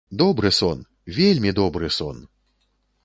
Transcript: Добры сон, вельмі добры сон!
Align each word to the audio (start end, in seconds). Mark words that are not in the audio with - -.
Добры 0.19 0.49
сон, 0.59 0.79
вельмі 1.19 1.53
добры 1.63 1.93
сон! 1.99 2.17